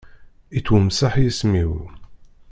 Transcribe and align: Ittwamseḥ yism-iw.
Ittwamseḥ 0.57 1.13
yism-iw. 1.19 1.73